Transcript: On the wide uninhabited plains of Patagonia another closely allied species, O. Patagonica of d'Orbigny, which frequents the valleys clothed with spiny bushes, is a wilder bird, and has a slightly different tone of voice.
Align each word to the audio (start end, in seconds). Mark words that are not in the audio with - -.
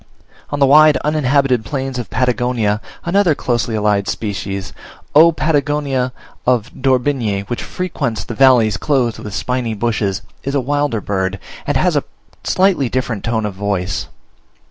On 0.49 0.57
the 0.57 0.65
wide 0.65 0.97
uninhabited 1.05 1.63
plains 1.63 1.99
of 1.99 2.09
Patagonia 2.09 2.81
another 3.05 3.35
closely 3.35 3.75
allied 3.75 4.07
species, 4.07 4.73
O. 5.13 5.31
Patagonica 5.31 6.11
of 6.47 6.71
d'Orbigny, 6.81 7.41
which 7.41 7.61
frequents 7.61 8.23
the 8.23 8.33
valleys 8.33 8.77
clothed 8.77 9.19
with 9.19 9.35
spiny 9.35 9.75
bushes, 9.75 10.23
is 10.41 10.55
a 10.55 10.59
wilder 10.59 11.01
bird, 11.01 11.37
and 11.67 11.77
has 11.77 11.95
a 11.95 12.03
slightly 12.43 12.89
different 12.89 13.23
tone 13.23 13.45
of 13.45 13.53
voice. 13.53 14.07